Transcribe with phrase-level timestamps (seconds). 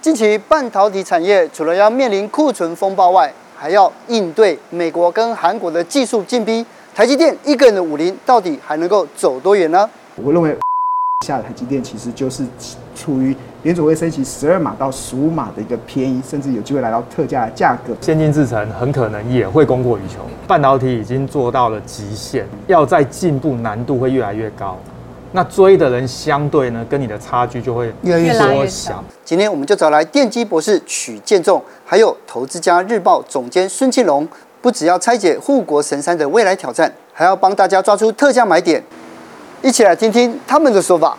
[0.00, 6.64] 近期半导体产业除了要面临库存风暴外，还要应对美国跟韩国的技术进逼。
[6.94, 9.88] 台积电一个人的武林到底还能够走多远呢？
[10.16, 10.56] 我认为
[11.26, 12.42] 下台积电其实就是
[12.96, 17.92] 处于联准会升息十二码到十五码的一个便宜，甚至有机会来到特价的价格。
[18.00, 24.78] 先进制程很可能也会供过于求，半导体已经做到了极限，要再进步难度会越来越高。
[25.32, 29.04] 那追的人相对呢，跟你的差距就会越来越缩小。
[29.24, 34.26] 今天我们就找来电机博士许建仲，还有投资家日报总监孙庆龙，
[34.60, 38.82] 不只要拆解护国神山的未来挑战，还要帮大家抓出特价买点，
[39.62, 41.16] 一起来听听他们的说法。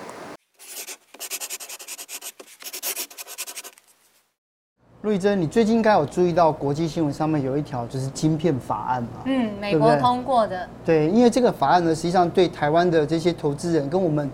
[5.03, 9.09] 陆亦臻，你最近应该有注意到国际新闻上面有一条就是晶片法案嘛？
[9.25, 10.67] 嗯，美国通过的。
[10.85, 14.29] 对，因为这个法案呢，实际上对台湾的这些投资人跟我们。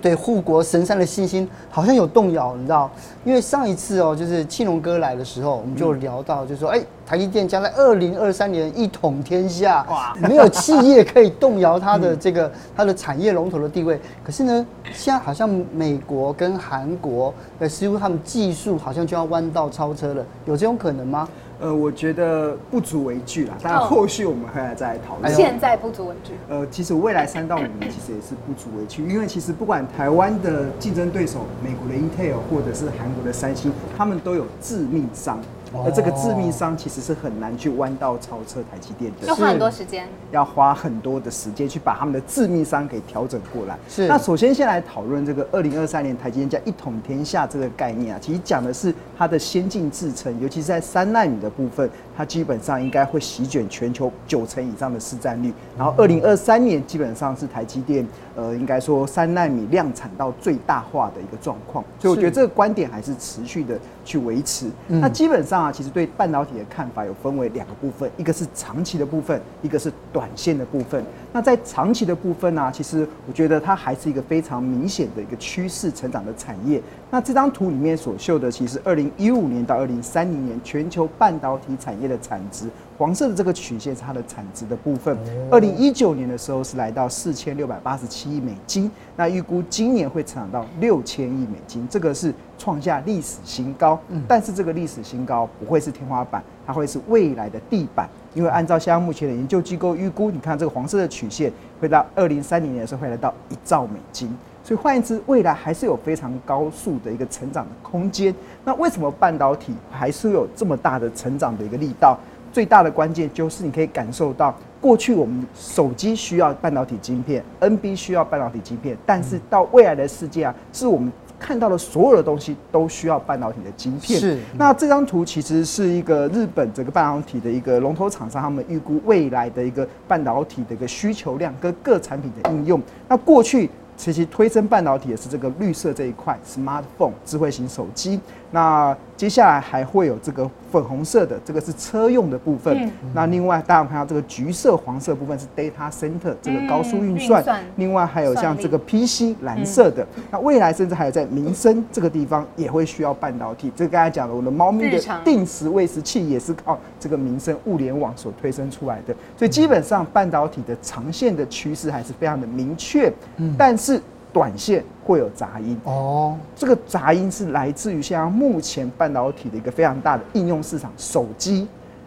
[0.00, 2.90] 对护国神山的信心好像有动摇，你知道？
[3.24, 14.00] 因为上一次哦，就是庆龙哥来的时候，我们就聊到，就是说，哎，台积电将在二零二三年一统天下，哇，没有企业可以动摇它的这个它的产业龙头的地位。
[14.24, 21.28] 可是呢，现在好像美国跟韩国，呃，似乎他们技术好像就要弯道超车了，有这种可能吗？
[21.60, 25.34] 呃，我觉得不足为惧啦，当然后续我们会来再讨论。
[25.34, 26.32] 现在不足为惧。
[26.48, 35.40] 呃，其实未来三到五年其实也是不足为惧，因为其实不管台湾的竞争对手，美国的 Intel 或者是韩国的三星，他们都有致命伤。
[35.84, 43.78] 而这个致命伤其实是很难去弯道超车台积电的，要花很多时间，要花很多的时间去把他们的致命伤给调整过来。
[43.88, 44.08] 是。
[44.08, 55.52] 那首先先来讨论这个二零二三年台积电叫一统天下这个概念啊，其实讲的是它的先进制程，尤其是在三纳米的部分，它基本上应该会席卷全球九成以上的市占率。
[55.76, 61.84] 然后二零二三年基本上是台积电呃，应该说三纳米量产到最大化的一个状况。
[61.98, 64.70] 所以我觉得这个观点还是持续的去维持。
[64.86, 65.57] 那基本上。
[65.58, 71.04] 啊，其实对半导体的看法有分为两个部分，一个是长期的部分，一个是短线的部分。
[71.32, 76.80] 那在长期的部分呢，其实我觉得它还是一个非常明显的一个趋势成长的产业。
[77.10, 82.68] 那这张图里面所秀的，其实二零一五年到二零三零年全球半导体产业的产值，
[82.98, 85.16] 黄色的这个曲线是它的产值的部分。
[85.52, 93.96] 二零一九年的时候是来到四千六百八十七亿美金，那预估今年会成长到六千亿美金，这个是创下历史新高。
[94.26, 104.36] 但是这个历史新高不会是天花板，它会是未来的地板，因为按照现在目前的研究机构预估，你看这个黄色的曲线会到二零三零年的时候会来到一兆美金。
[104.64, 108.34] 所以换言之，未来还是有非常高速的一个成长的空间。
[108.64, 112.18] 那为什么半导体还是有这么大的成长的一个力道？
[112.52, 124.18] 最大的关键就是你可以感受到，过去我们手机需要半导体晶片，NB 需要半导体晶片，但是到未来的世界啊，是我们看到的所有的东西都需要半导体的晶片。
[124.18, 124.38] 是。
[124.56, 132.80] 那这张图其实是一个日本整个半导体的一个龙头厂商，他们预估未来的一个半导体的一个需求量跟各产品的应用。
[133.08, 133.70] 那过去。
[133.98, 138.20] 其实推升半导体也是这个绿色这一块，smartphone 智慧型手机。
[138.50, 142.74] 那接下来还会有这个粉红色的，这个是车用的部分。
[142.82, 147.42] 嗯、那另外大家看到这个橘色、黄色部分是 data center 这个高速运算。
[147.46, 150.06] 嗯、另外还有像这个 PC 蓝色的。
[150.16, 153.72] 嗯、那未来甚至还有在民生这个地方也会需要半导体。
[153.76, 159.14] 这个刚才讲的，我的猫咪的定时喂食器也是靠这个民生物联网所推升出来的。
[159.36, 163.12] 所以基本上半导体的长线的趋势还是非常的明确。
[163.36, 164.00] 嗯，但是。
[164.38, 171.66] 短线会有杂音哦，这个杂音是来自于像目前半导体的一个非常大的应用市场，手机，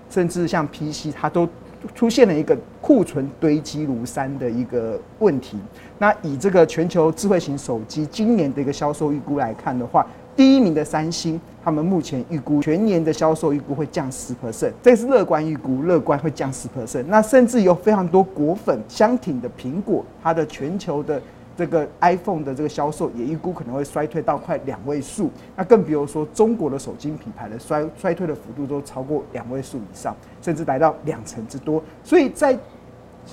[0.09, 1.45] 甚至像 PC，它都
[1.93, 5.57] 出现了一个库存堆积如山的一个问题。
[5.97, 17.03] 那以这个全球智慧型手机今年的一个销售预估来看的话，第一名的三星，他们目前预估全年的销售预估会降十 percent，这是乐观预估，乐观会降十 percent。
[17.09, 21.21] 那甚至有非常多果粉相挺的苹果，它的全球的。
[21.61, 31.79] 这个 iPhone 的这个销售也预估可能会衰退到快两位数，那更比如说中国的手机品牌的衰衰退的幅度都超过两位数以上，甚至来到两成之多。
[32.03, 32.57] 所以在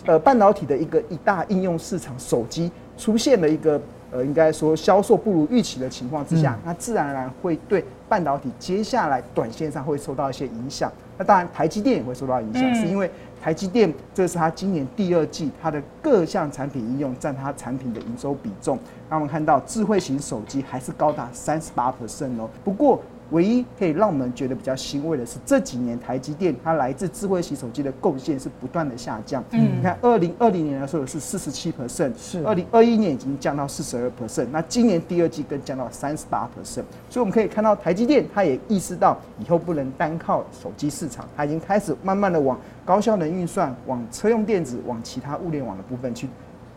[0.05, 3.81] 呃半导体的一个一大应用市场，手机出现了一个
[4.11, 10.93] 呃应该说销售不如预期的情况之下，那自然而然会对半导体接下来短线上会受到一些影响。
[11.17, 13.11] 那当然台积电也会受到影响，是因为。
[13.41, 18.77] 台积电，这是它今年第二季它的各项产品应用占它产品的营收比重。
[19.09, 22.51] 那我们看到智慧型手机还是高达三十八 percent 哦。
[22.65, 29.45] 不过唯一可以让我们觉得比较欣慰的是，这几年台积电它来自智慧型手机的贡献是不断的下降。
[29.51, 36.85] 嗯，你看二零二零年的时候是四十七 percent，是二零二一年已经降到四十二 percent，那今年第二季更降到三十八 percent。
[37.11, 46.29] 所以我们可以看到台积电它也意识到以后不能单靠手机市场，它已经开始慢慢的往高效能运算、往车用电子、往其他物联网的部分去。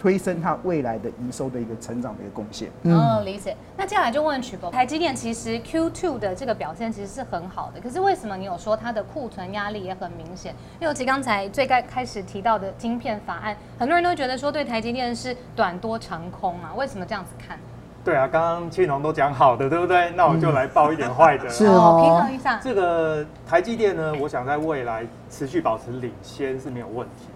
[0.01, 2.71] 推升它未来的营收的一个成长的一个贡献。
[2.81, 3.55] 嗯，理解。
[3.77, 10.55] 那接下来就问曲博，台积电其实 Q2 的这个表现其实是很好的，可是为什么你有说它的库存压力也很明显？
[10.79, 17.59] 尤其刚才最开开始提到的晶片法案，很多人都觉得说对台积电是短多长空啊，为什么这样子看？
[18.03, 20.09] 对啊，刚刚庆龙都讲好的，对不对？
[20.15, 22.57] 那我就来报一点坏的， 是哦，平衡一下。
[22.57, 27.27] 这个台积电呢，我想在未来持续保持领先是没有问题。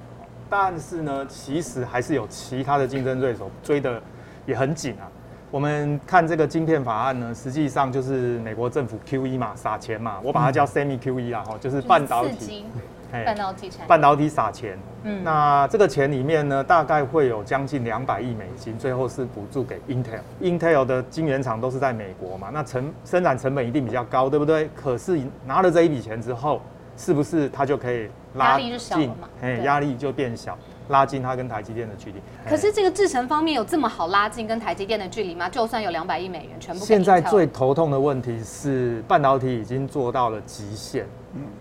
[0.50, 4.02] 但是呢，其实还是有其他的竞争对手追的
[4.46, 5.10] 也很紧啊。
[5.52, 12.66] 我们看这个晶片法案呢，实际上就是美国政府 QE 嘛，撒钱嘛，我把它叫 Semi QE 啦，哈，就是半导体，
[13.12, 14.78] 半导体半导体撒钱。
[15.04, 20.20] 嗯，那这个钱里面呢，大概会有将近两百亿美金，最后是补助给 Intel。
[20.42, 24.70] Intel 的晶圆厂都是在美国嘛，那成生产成本一定比较高，对不对？
[24.76, 26.62] 可是拿了这一笔钱之后，
[26.98, 28.10] 是不是它就可以？
[28.36, 29.10] 拉近，
[29.42, 30.58] 哎，压力就变小，
[30.90, 32.22] 拉近它跟台积电的距离。
[32.46, 35.48] 可是这个制程方面有这么好拉近跟台积电的距离吗？
[35.48, 36.84] 就算有两百亿美元，全部。
[36.84, 41.06] 现在最头痛的问题是半导体已经做到了极限，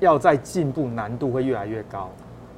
[0.01, 2.11] 要再进步难度会越来越高。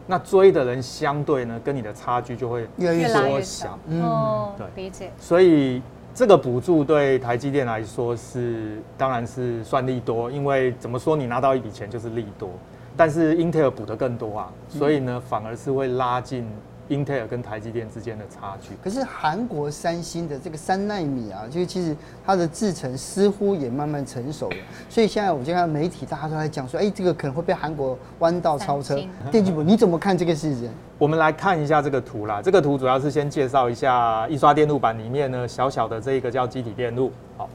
[0.06, 3.78] 那追的人相对呢，跟你的差距就会越来越缩小。
[3.86, 5.10] 嗯，对，理解。
[5.18, 5.82] 所以
[6.16, 12.48] 这个补助对台积电来说是，当然是算利多，因为怎么说，你拿到一笔钱就是利多。
[12.96, 16.48] 但是 Intel 补得更多啊，所以呢，反而是会拉近
[16.88, 18.70] Intel 跟台积电之间的差距。
[18.82, 24.56] 可是韩国三星的这个三纳米啊，就是其实它的制程似乎也慢慢成熟了。
[24.88, 28.96] 所以现在我就看媒体大家都在讲说，哎，这个可能会被韩国弯道超车。
[29.30, 30.70] 电机部，你怎么看这个事情？
[30.98, 32.40] 我们来看一下这个图啦。
[32.42, 37.48] 这个图主要是先介绍一下印刷电路板里面呢，小小的这一个叫基体电路，好。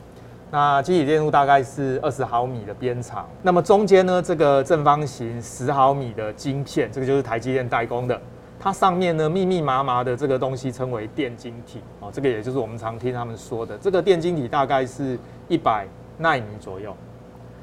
[0.53, 8.21] 那基体电路大概是二十毫米的边长，那么中间呢，这个正方形十毫米的晶片，这个就是台积电代工的，
[8.63, 15.17] 它上面呢密密麻麻的这个东西称为电晶体，哦，这个也就是我们常听他们说的，这个电晶体大概是
[15.47, 15.87] 一百
[16.19, 16.95] 纳米左右，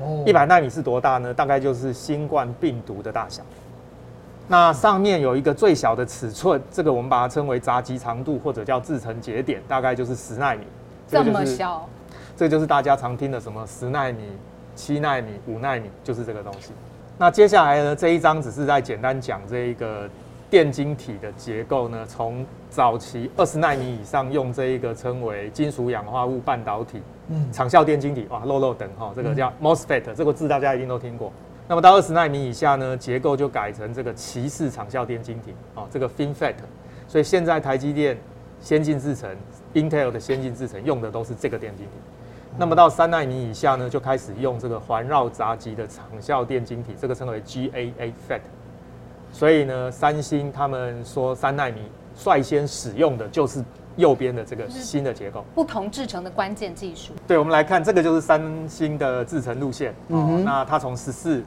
[0.01, 1.33] 哦，一百纳米是多大呢？
[1.33, 3.45] 大概就是新冠病毒的大小。
[4.49, 10.65] 那上面有一个最小的尺寸，这个我们把它称为闸极长度或者叫制程节点，大概就是十纳米，
[11.07, 11.89] 这么小。
[12.37, 14.25] 这就是大家常听的什么十纳米、
[14.75, 16.71] 七纳米、五纳米，就是这个东西。
[17.19, 20.09] 那接下来呢，这一章只是在简单讲这一个
[20.51, 22.05] 电晶体的结构呢。
[22.07, 31.33] 从早期二十纳米以上用这一个称为金属氧化物半导体，嗯，长效电晶体，哇，漏漏等哈，这个叫 MOSFET，这个字大家一定都听过。
[31.67, 36.55] 那么到二十纳米以下呢，结构就改成这个鳍式长效电晶体，哦，这个 FinFET。
[37.07, 38.17] 所以现在台积电
[38.61, 39.29] 先进制程
[39.75, 41.93] ，Intel 的先进制程用的都是这个电晶体。
[42.57, 48.41] 那么到三纳米以下呢，就开始用这个环绕闸极的长效电晶体，这个称为 GAA FET。
[49.33, 51.83] 所以呢，三星他们说三纳米
[52.17, 53.65] 率先使用的就是
[53.97, 57.13] 右边的这个新的结构，不同制成的关键技术。
[57.27, 59.95] 对，我们来看这个就是三星的制程路线。
[60.09, 61.43] 嗯哼，那它从十四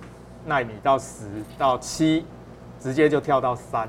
[0.46, 1.26] 纳米到十
[1.58, 2.26] 到七，
[2.80, 3.88] 直接就跳到三。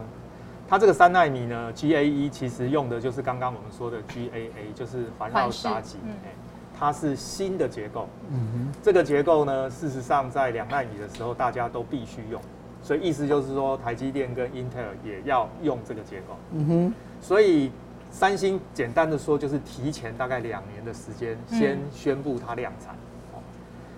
[0.68, 5.98] 它这个三纳米呢，GAE 其实用的就是刚刚我们说的 GAA，就是环绕杀极。
[6.04, 6.14] 嗯
[6.74, 12.42] 它是新的结构，嗯哼，这个结构呢，事实上在两纳米的时候大家都必须用，
[12.82, 17.70] 所以意思就是说，台积电跟 Intel 也要用这个结构，嗯哼，所以
[18.10, 22.94] 三星简单的说就是提前大概两年的时间先宣布它量产，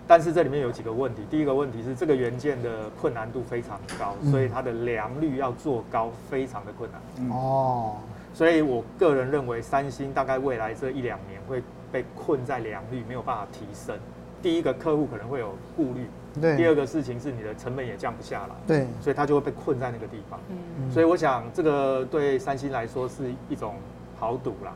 [0.06, 7.96] 但是这里面有几个问题，第一个问题是这个元件的困难度非常高，所以它的良率要做高非常的困难，哦，
[8.32, 11.62] 所以我个人认为三星大概未来这一两年会。
[11.94, 13.96] 被困在良率没有办法提升，
[14.44, 16.06] 第一个客户可能会有顾虑，
[16.38, 16.54] 对。
[16.54, 18.86] 第二个事情是你的成本也降不下来，对。
[19.00, 20.92] 所以他就会被困在那个地方，嗯。
[20.92, 23.76] 所以我想这个对三星来说是一种
[24.18, 24.74] 豪赌啦。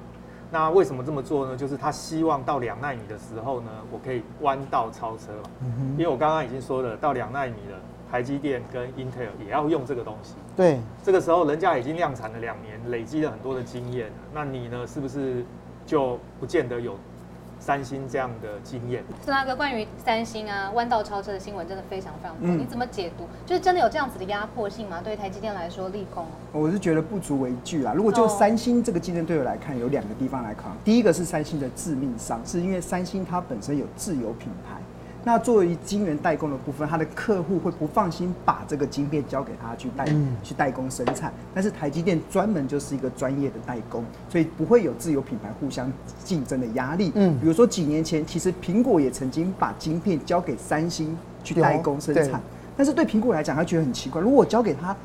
[0.51, 1.55] 那为什么这么做呢？
[1.55, 5.51] 就是他希望到两纳米的时候呢，我可以弯道超车嘛。
[5.61, 5.91] 嗯。
[5.93, 7.79] 因为我刚刚已经说了，到两纳米了，
[8.11, 10.37] 台积电跟 Intel 也要用这个东西。
[10.57, 10.81] 对。
[11.05, 15.45] 这个时候人家已经量产了两年，累积了很多的经验，那你呢，是不是
[15.85, 16.97] 就不见得有？
[17.61, 23.25] 三星这样的经验，孙大哥，关于三星啊弯道超车的新闻真的非常非常多，嗯，你怎么解读？
[23.45, 25.01] 就是真的有这样子的压迫性吗？
[25.03, 26.25] 对于台积电来说，利空？
[26.53, 27.93] 我是觉得不足为惧啦。
[27.93, 30.65] 如果就三星这个竞争对手来看，有两个地方来看。
[30.85, 34.81] 第一个是三星的致命伤，是因为三星它本身有自有品牌。
[35.29, 41.31] 那作为晶圆代工的部分，他的客户会不放心把这个晶片交给他去代、嗯、去代工生产。
[41.55, 45.93] 但是台积电专门就是一个专业的代工，所以不会有自有品牌互相
[46.25, 47.13] 竞争的压力。
[47.15, 52.41] 嗯，比如说几年前，其实苹果也曾经把晶片交给三星去代工生产，
[52.75, 54.97] 但是对苹果来讲，他觉得很奇怪，如果我交给他。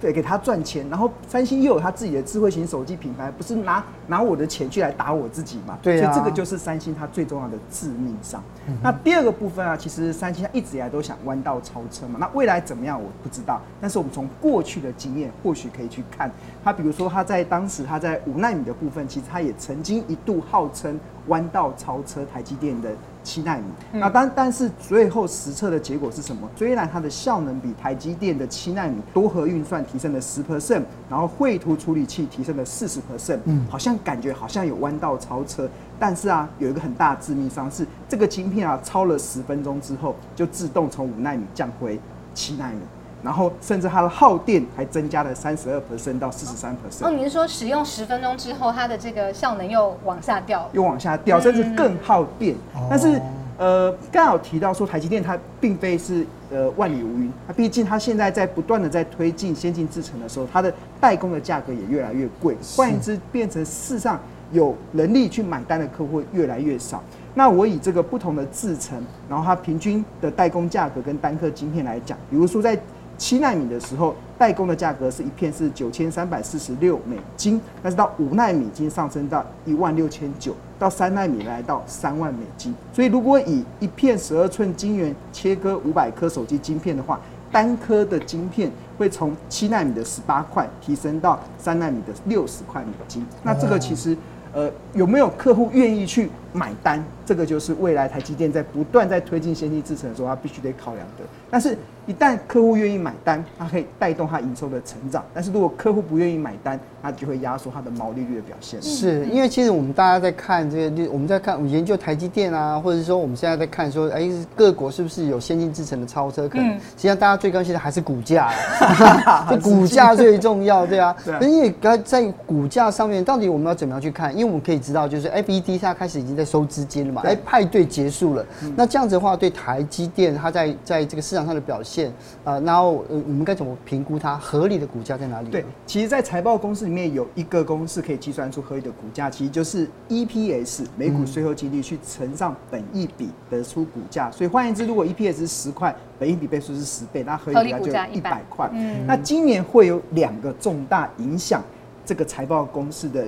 [0.00, 5.78] 对，给他赚钱，然后三星又有他自己的智慧型手机品牌，不是拿拿我的钱去来打我自己嘛？
[5.82, 8.42] 对啊，所以这个就是三星它最重要的致命伤。
[8.66, 12.18] 嗯、那第二个部分啊，其实三星它一直以来都想弯道超车嘛。
[12.18, 13.60] 那未来怎么样，我不知道。
[13.78, 16.30] 但是我们从过去的经验，或许可以去看，
[16.64, 22.90] 它比如说它在当时它在五奈米的部分，其实它也曾经一度号称弯道超车台积电的。
[23.22, 26.48] 七纳米，那但但是最后实测的结果是什么？
[26.56, 42.00] 虽然它的效能比台积电的七纳米多核运算提升了十 percent，然后绘图处理器提升了四十 percent，嗯，好像感觉好像有弯道超车，但是啊，有一个很大的致命伤是这个晶片啊，超了十分钟之后就自动从五纳米降回
[42.32, 42.78] 七纳米。
[43.22, 47.06] 然后甚至它的耗电还增加了三十二 percent 到四十三 percent。
[47.06, 50.68] 哦，你是说使用十分钟之后，它的这个效能又往下掉？
[50.72, 52.54] 又往下掉，甚至更耗电。
[52.74, 53.20] 嗯、但是，
[53.58, 62.56] 呃，刚好提到说台积电它并非是呃万里无云，它毕竟它现在在不断的在推进先进制程的时候，它的代工的价格也越来越贵。
[62.76, 64.18] 换言之，变成事实上
[64.50, 67.02] 有能力去买单的客户越来越少。
[67.34, 72.76] 那我以这个不同的制程，然后它平均的代工价格跟单颗晶片来讲，比如说在
[73.20, 82.74] 七纳米的时候，代工的价格是一片是九千三百四十六美金，但是到五奈米已经上升到一万六千九，到三纳米来到三万美金。
[82.94, 87.20] 所以如果以一片十二寸晶圆切割五百颗手机晶片的话，
[87.52, 93.26] 单颗的晶片会从七纳米的十八块提升到三纳米的六十块美金。
[93.42, 94.16] 那这个其实。
[94.52, 97.00] 呃，有没有客户愿意去买单？
[97.24, 101.24] 这个就是未来台积电在不断在推进先进制程的时候，它必须得考量的。
[101.48, 101.78] 但是，
[102.10, 105.24] 一旦客户愿意买单，它可以带动它营收的成长。
[105.32, 108.82] 但是如果客户不愿意买单，它就会压缩它的毛利率的表现。
[108.82, 116.68] 是因为其实我们大家在看这个，我们在看我们研究台积电啊，或者说我们现在在看说，哎，各国是不是有先进制程的超车可能？
[116.74, 118.50] 实际上，大家最关心的还是股价，
[119.48, 121.14] 这股价最重要，对啊。
[121.24, 121.48] 对。
[121.48, 121.72] 因为
[122.04, 124.32] 在股价上面，到底我们要怎么样去看？
[124.32, 128.44] 因为我们可以知道，就是 FED 它开始已经在收资金了嘛，哎，派对结束了。
[128.74, 135.50] 那这样子的话，对台积电它在在这个市场上的表现，啊、呃，然后呃，我们该怎么评估它合理的股价在哪里？
[135.50, 144.30] 对，其实，在财报公式里面有一个公式可以计算出合理的股价，其实就是 EPS 每股税后净利去乘上本益比得出股价。
[144.30, 148.70] 所以换言之，如果 EPS 是十块，本益比倍数是十倍，那合理股价就一百块。
[148.72, 151.62] 嗯，那今年会有两个重大影响
[152.04, 153.26] 这个财报公式的。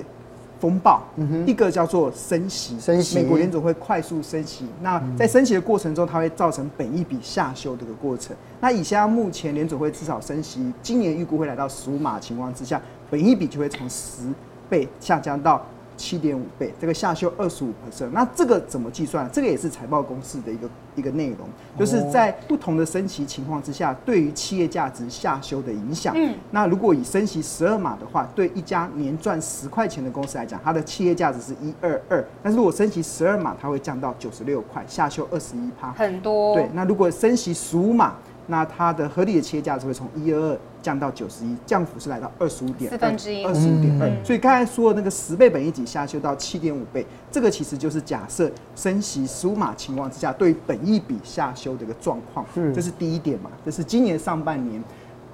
[0.63, 1.03] 风暴，
[1.45, 4.65] 一个叫做升息，升息，美国联总会快速升息。
[4.81, 8.37] 那在升息的过程中，它会造成本一笔下修这个过程。
[8.61, 14.23] 那以现在目前联总会至少升息，今年预估会来到十五码情况之下，本一笔就会从十
[14.71, 15.61] 倍下降到。
[16.03, 19.31] 七点五倍，这个下修二十五 percent，那这个怎么计算？
[19.33, 21.39] 这个也是财报公式的一个一个内容，
[21.79, 26.13] 就是在不同的升息情况之下，对于企业价值下修的影响。
[26.17, 36.57] 嗯，那如果以升息十二码的话，对一家年赚十块钱的公司来讲，它的企业价值是一二二，但是如果升息十二码，它会降到九十六块，下修二十一趴，很多。
[36.57, 40.59] 对，那如果升息十五码，那它的合理的企业价值会从一二二。
[40.83, 44.25] 降到九十一，降幅是来到二十五点二，四分之一，二十五点二。
[44.25, 52.45] 所以刚才说的那个十倍本益比下修到七点五倍，这个其实就是假设升息十五码情况之下，对本益比下修的一个状况。
[52.57, 54.83] 嗯，这是第一点嘛，这是今年上半年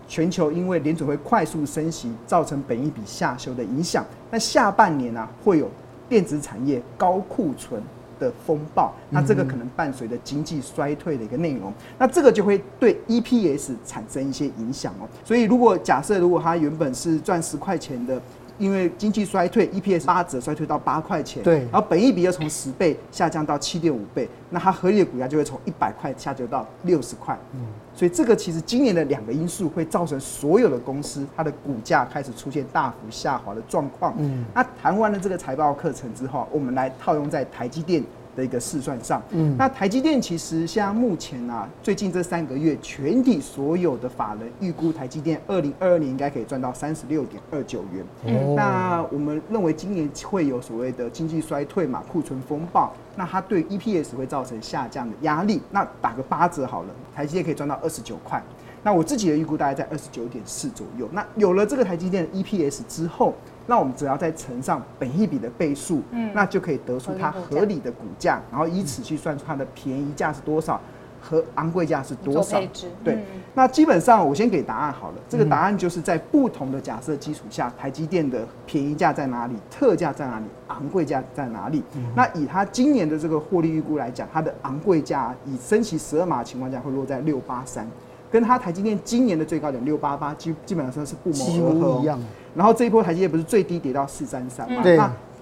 [0.06, 4.04] 全球因为联准会快速升息造成本益比下修的影响。
[4.30, 5.70] 那下半年呢、啊，会有
[6.10, 7.82] 电子产业高库存。
[8.18, 15.08] 的风暴，那这个可能伴随着经济衰退的一个内容，那这个就会对 EPS 产生一些影响哦。
[15.24, 18.20] 所以如果假设如果它原本是赚十块钱的，
[18.58, 27.38] 因为经济衰退，EPS 八折衰退到八块钱，对，然后本益比又从十倍下降到七点五倍，那它合理的股价就会从一百块下降到六十块。
[27.54, 27.60] 嗯，
[27.94, 34.12] 所以这个其实今年的两个因素会造成所有的公司它的股价开始出现大幅下滑的状况。
[34.18, 38.02] 嗯，那谈完了这个财报课程之后，我们来套用在台积电。
[38.38, 48.06] 的一个试算上，嗯，那台积电其实像目前啊，最近这三个月，全体所有的法人预估台积电二零二二年应该可以赚到三十六点二九元。
[48.26, 55.60] 嗯，那我们认为今年会有所谓的经济衰退嘛，库存风暴，那它对 EPS 会造成下降的压力。
[55.72, 58.40] 那打个八折好了，台积电可以赚到二十九块。
[58.84, 61.08] 那我自己的预估大概在二十九点四左右。
[61.10, 63.34] 那有了这个台积电的 EPS 之后，
[63.68, 70.80] 那我们只要再乘上本一笔的倍数，嗯，那就可以得出它合理的股价，然后以此去算出它的便宜价是多少。
[71.20, 72.60] 和昂贵价是多少？
[73.02, 73.22] 对，嗯、
[73.52, 75.14] 那基本上我先给答案好了。
[75.28, 81.82] 这个答案就是在不同的假设基础下，台积电的便宜价在哪里，特价在哪里，昂贵价在哪里？
[81.96, 87.84] 嗯、那以它今年的这个获利预估来讲，它的昂贵价以升息十二码的情况下会落在六八三，
[88.30, 92.18] 跟它台积电今年的最高点六八八基基本上是不谋而合一样。
[92.54, 94.82] 然后这一波台积电不是最低跌到四三三嘛？
[94.82, 94.98] 对。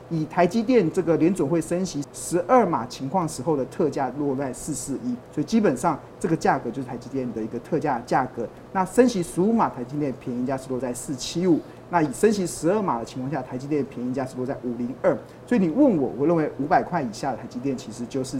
[0.08, 8.46] 以台积电这个联准会升息十二码情况时候的特价落在四四一，所以基本上这个价格就是台积电的一个特价价格。
[8.72, 11.58] 那升息十五码台积电便宜价是落在四七五，
[11.90, 15.12] 那以升息十二码的情况下，台积电便宜价是落在五零二。
[15.44, 18.38] 所以你问我，我认为五百块以下的台积电其实就是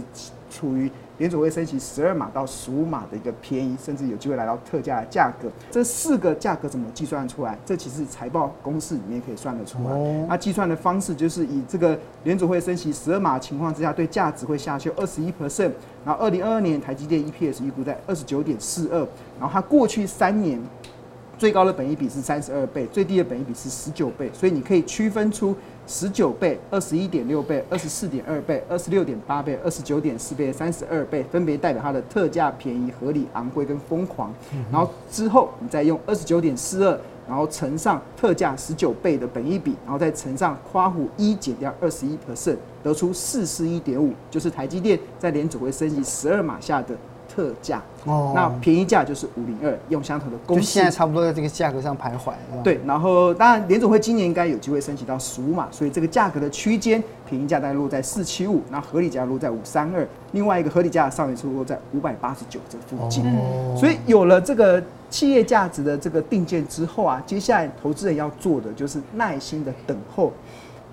[0.49, 0.89] 处于。
[1.17, 5.49] 联储会升息十二码到十五码的一个便宜，甚至有机会来到特价的价格。
[5.71, 7.57] 这四个价格怎么计算出来？
[7.65, 10.25] 这其实财报公式里面可以算得出来。
[10.27, 15.71] 那计算的方式就是以这个联储会升息十二码情况之下，对价值会下修二十一 percent。
[16.05, 18.99] 然后二零二二年台积电 EPS 预估在二十九点四二，
[19.39, 20.61] 然后它过去三年
[21.37, 25.55] 最高的本益比是三十二倍，最低的本益比是十九倍，所以你可以区分出。
[25.89, 34.29] 十九倍、二十一点六倍、二十四点二倍、二十六点八倍、二十九点四倍、三十二倍，分别代表它的特价、便宜、合理、昂贵跟疯狂。
[34.69, 46.93] 然后之后你再用二十九点四二，然后乘上特价十九倍的本益比，然后再乘上夸虎一减掉二十一 percent，得出四十一点五，就是台积电在联储会升息十二码下的。
[47.37, 52.33] 特价哦，那便宜价就是五零二，用相同的公式，现在差不多在这个价格上徘徊。
[52.63, 63.23] 对，然后当然联总会今年应该有机会升级到十五码，所以这个价格的区间，便宜价大概落在四七五，那合理价落在五三二，另外一个合理价上面是落在五百八十九这附近。
[63.27, 70.33] 哦，所以有了这个企业价值的这个定见之后啊，接下来投资人要做的就是耐心的等候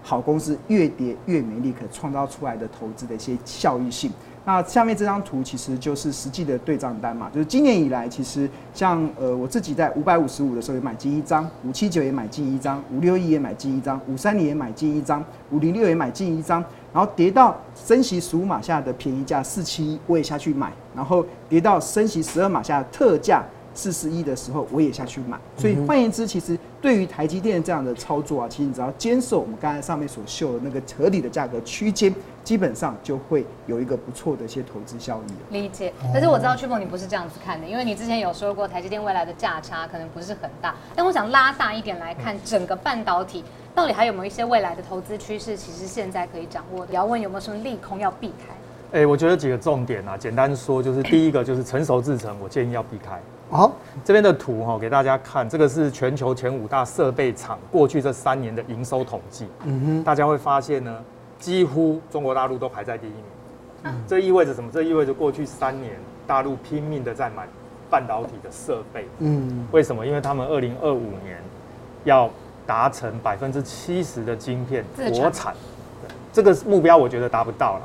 [0.03, 4.13] 好公司越跌越美丽，可创造出来的投资的一些效益性。
[4.47, 23.43] 那下面这张图其实就是实际的对账单嘛，就是今年以来，其实像呃我自己在五百五十五的时候也买进一张，五七九也买进一张，五六一也买进一张，五三零也买进一张，五零六也买进一张，然后跌到升息十五码下的便宜价四七一我也下去买，然后跌到升息十二码下的特价
[23.75, 32.15] 四十一的时候我也下去买，所以换言之，其实对于台积电这样的操作啊，其实你只要坚守我们刚才上面所秀的那个合理的价格区间。
[32.45, 35.33] 基本上就会有一个不错的一些投资效益。
[35.51, 40.75] 理解，但是我知道曲鹏你不是这样子看的，因为你之前有说过台积电未来的价差可能不是很大。
[40.95, 43.43] 但我想拉大一点来看，整个半导体
[43.75, 46.93] 到底还有没有一些未来的投资趋势，其实现在可以掌握的。
[46.93, 48.53] 要问有没有什么利空要避开？
[48.93, 53.19] 哎、欸，我觉得几个重点啊，简单说就是第一个就是成熟制程，我建议要避开。
[53.55, 53.71] 好，
[54.05, 59.47] 这边的图哈给大家看，这个是全球前五大设备厂过去这三年的营收统计。
[59.63, 60.99] 嗯哼，大家会发现呢。
[61.39, 64.71] 几乎中国大陆都排在第一名，这意味着什么？
[64.73, 65.93] 这意味着过去三年
[66.27, 67.47] 大陆拼命的在买
[67.91, 69.07] 半导体的设备。
[69.19, 70.07] 嗯，为什么？
[70.07, 71.37] 因为他们二零二五年
[72.05, 72.31] 要
[72.67, 75.55] 达成百分之七十的晶片国产，
[76.33, 77.83] 这个目标我觉得达不到了，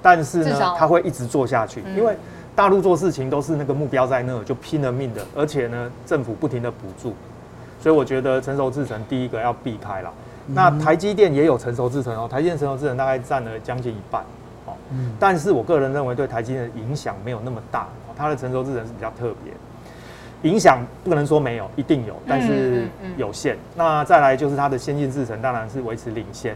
[0.00, 2.14] 但是呢，他会一直做下去，因为
[2.60, 7.14] 大陆做事情都是那个目标在那，就拼了命的，而且呢，政府不停的补助，
[7.80, 10.12] 所以我觉得成熟制程第一个要避开了。
[10.46, 14.22] 那台积电也有成熟制程哦，台积电成熟制程大概占了将近一半，
[14.66, 14.74] 哦，
[15.18, 23.56] 但是我个人认为对台积电的影响没有那么大，它的成熟制程是比较特别，影响不可能说没有，一定有，但是有限。
[23.74, 26.54] 那再来就是它的先进制程当然是维持领先，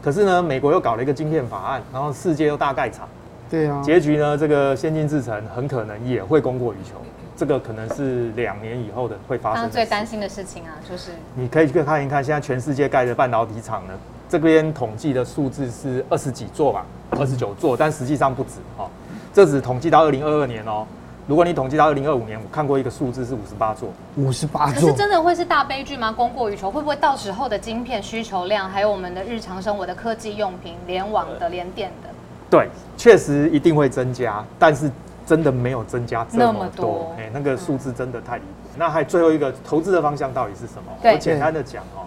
[0.00, 3.06] 可是呢，美国又搞了一个晶片法案，然后世界又大概厂，
[3.50, 6.92] 对啊，结局呢，这个先进制程很可能也会供过于求。
[7.36, 9.70] 这个可能是两年以后的会发生。
[9.70, 13.94] 最担心的事情啊，就是你可以去看一看，现在全世界盖的半导体厂呢，
[14.28, 16.84] 这边统计的数字是二十几座吧，
[17.18, 18.88] 二十九座，但实际上不止哈。
[19.32, 20.86] 这只统计到二零二二年哦。
[21.26, 24.74] 如果你统计到二零二五年，我看过一个数字是五十八座，五十八座。
[24.74, 26.12] 可是真的会是大悲剧吗？
[26.12, 32.09] 供过于求，会不会到时候的晶片需求量，还有我们的日常生活的科技用品、联网的、联电的？
[32.50, 34.90] 对，确实一定会增加，但是。
[35.26, 38.48] 真的没有增加这么多，哎、欸，那个数字真的太离谱。
[38.64, 40.90] 嗯、那还最后一个投资的方向到底是什么？
[41.04, 42.02] 我简单的讲哦，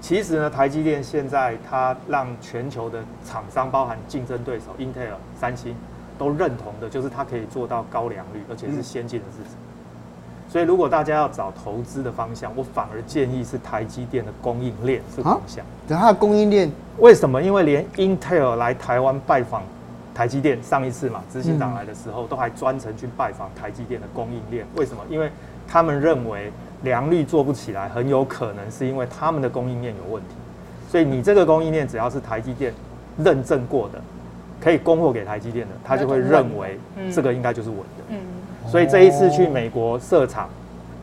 [0.00, 5.72] 其实呢，台积电现在它让全球的厂商，包含竞争对手 Intel、三星，
[6.18, 9.52] 都认同的就是它可以做到高良率，而且是先进的制程。
[9.52, 15.64] 嗯、所以如果大家要找投资的方向，我反而建议是台积电的供应链是方向。
[15.86, 17.40] 等它的供应链为什么？
[17.40, 19.62] 因为连 Intel 来台湾拜访。
[20.14, 24.64] 台积电上一次嘛，执行长来的时候，都还专程去拜访台积电的供应链。
[24.76, 25.02] 为什么？
[25.10, 25.28] 因为
[25.66, 30.28] 他们认为良率做不起来，很有可能是因为他们的供应链有问题。
[30.88, 32.72] 所以你这个供应链只要是台积电
[33.18, 34.00] 认证过的，
[34.60, 36.78] 可以供货给台积电的，他就会认为
[37.12, 38.04] 这个应该就是稳的。
[38.10, 38.18] 嗯，
[38.70, 40.48] 所以这一次去美国设厂，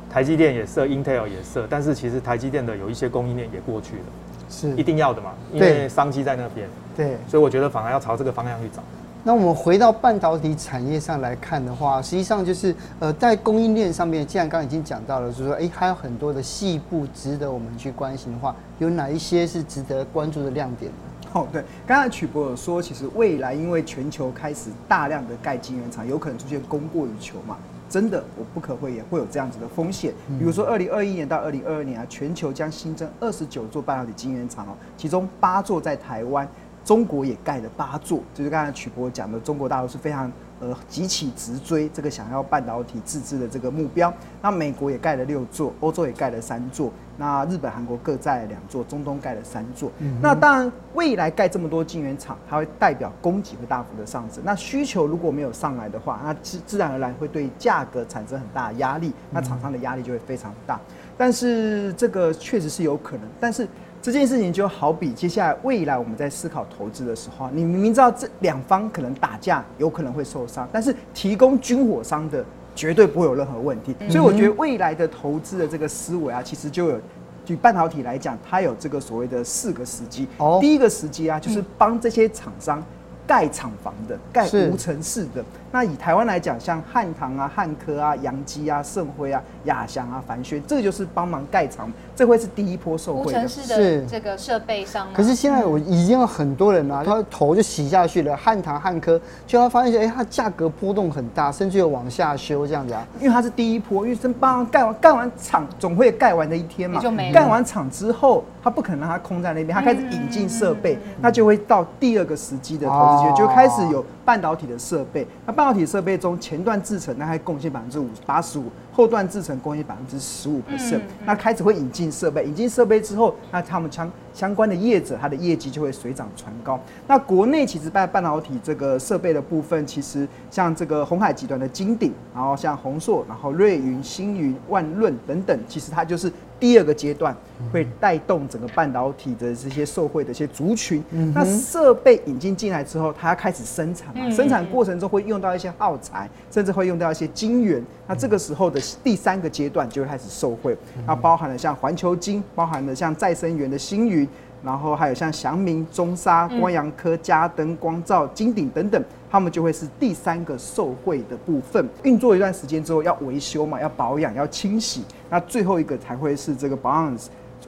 [0.10, 4.04] 台积电也设，Intel 也设，但是其实台积电的有一些供应链也过去了，
[4.50, 6.70] 是一定要的嘛，因为商机在那边。
[6.96, 8.82] 对，所以我觉得反而要朝这个方向去找。
[9.24, 21.30] 那我们回到半导体产业上来看的话，实际上就是呃，在供应链上面，既然刚刚已经讲到了，就是说，哎，还有很多的细部值得我们去关心的话，有哪一些是值得关注的亮点呢？
[21.34, 27.56] 哦，对，刚才曲博有说，其实未来因为全球开始大量的盖晶圆厂，有可能出现供过于求嘛。
[27.88, 30.14] 真的，我不可讳言，会有这样子的风险。
[30.40, 36.48] 比如说，二零二一年到二零二二年啊，全球将新增二十九座半导体晶圆厂哦，其中八座在台湾。
[36.84, 44.12] 中国也盖了八座，就是刚才曲博讲的，中国大陆是非常呃急起直追这个想要半导体自制的这个目标。
[44.42, 49.92] 那美国也盖了六座，欧洲也盖了三座，那日本、韩国各在两座，中东盖了三座。
[50.00, 54.42] 嗯、那当然，未来盖这么多晶圆厂，它会代表供给会大幅的上升。
[54.44, 60.80] 那需求如果没有上来的话，那自自然而然会对价格产生很大的压力，那厂商的压力就会非常大。
[61.16, 63.68] 但是这个确实是有可能，但是。
[64.02, 72.44] 这件事情就好比接下来未来我们在思考投资的时候，你明明知道这两方可能打架，有可能会受伤，但是提供军火商的
[72.76, 73.96] 绝对不会有任何问题。
[74.10, 77.00] 所以我觉得未来的投资的这个思维啊，其实就有，
[77.46, 80.28] 举半导体来讲，它有这个所谓的四个时机。
[80.60, 82.84] 第一个时机啊，就是帮这些厂商。
[83.28, 85.46] 盖厂房的，盖无尘室的。
[85.72, 93.40] 那以台湾来讲，像汉唐啊、汉科啊、阳基啊、盛辉啊、亚翔啊、凡轩，这个就是帮忙盖厂，这会是第一波受惠的。
[93.40, 95.08] 无尘室的这个设备上。
[95.14, 103.08] 可是现在我已经有很多人啊，他头就洗下去了，汉唐、汉科，就他发现，哎，它价格波动很大，甚至有往下修这样子啊。
[103.20, 107.00] 因为它是第一波，因为真帮盖完盖完厂，总会盖完的一天嘛。
[107.00, 107.34] 就没了。
[107.34, 113.42] 盖完厂之后，他不可能让它空在那边，他开始引进设备，那就会到第二个时机的投资。
[113.42, 121.02] 就开始有半导体的设备，那半导体设备中前段制成大概贡献百分之五八十五，后段制程工业百分之十五 percent。
[121.26, 126.80] 那开始会引进设备，引进设备之后，那他们相相关的业者，它的业绩就会水涨船高。
[127.08, 136.32] 那国内其实半半导体这个设备的部分，其实像这个鸿海集团的金鼎，然后像鸿硕，然后瑞云、星云、万润等等，其实它就是。
[136.62, 137.36] 第二个阶段
[137.74, 141.04] 会带动整个半导体的这些受惠的一些族群。
[141.34, 147.84] 那设备引进进来之后，它要开始生产嘛，生产过程中会用到一些耗材，甚至会用到一些晶圆。
[148.08, 150.78] 那这个时候的第三个阶段就会开始受惠。
[151.08, 154.28] 那包含了像环球金，包含了像再生源的星云。
[154.64, 161.84] 然后还有像祥明、中沙、光阳科、嘉登、光照、金鼎等等，他们就会是第三个受惠的部分。
[162.04, 167.18] 运作一段时间之后要维修嘛，要保养、要清洗，那最后一个才会是这个保养、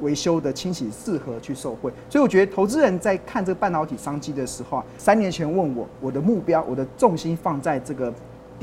[0.02, 1.92] 维修的清洗适合去受惠。
[2.12, 8.14] 所以我觉得投资人在看这个半导体商机的时候啊，三年前问我，我的目标、我的重心放在这个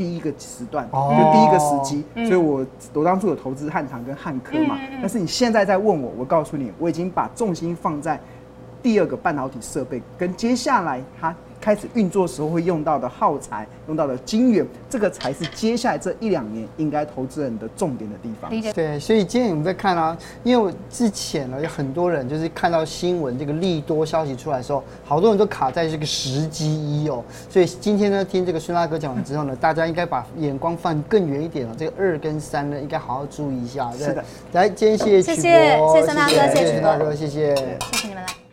[0.00, 2.02] 第一个时段，就第一个时机。
[2.26, 8.18] 所以我我当初有投资汉唐跟汉科嘛，但是你现在在问我，我告诉你，我已经把重心放在
[8.82, 11.36] 第二个半导体设备跟接下来它。
[11.60, 18.50] 开始运作时候会用到的耗材，用到的晶圆，这个才是接下来这一两年应该投资人的重点的地方。
[18.72, 27.22] 对，所以今天我们在看啊，因为我之前呢有很多人就是看到新闻这个利多消息出来的时候，好多人都卡在这个时机一哦。
[27.48, 31.74] 所以今天呢，听这个孙大哥讲完之后呢，大家应该把眼光放更远一点了。
[31.76, 33.90] 这个二跟三呢，应该好好注意一下。
[33.92, 34.06] 对。
[34.06, 38.49] 是的，来，今天谢谢曲博，谢谢，谢谢孙大哥，谢谢孙大哥，谢谢，谢谢你们来。